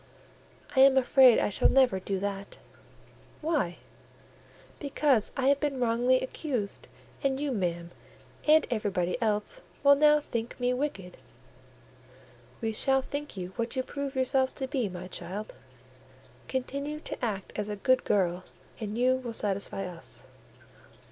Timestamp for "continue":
16.47-16.99